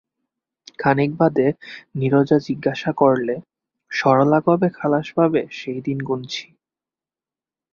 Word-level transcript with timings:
খানিক 0.79 1.11
বাদে 1.15 1.47
নীরজা 1.95 2.37
জিজ্ঞাসা 2.39 2.91
করলে, 2.93 3.35
সরলা 3.91 4.39
কবে 4.45 4.69
খালাস 4.73 5.07
পাবে 5.15 5.41
সেই 5.51 5.79
দিন 5.81 5.97
গুণছি। 6.03 6.45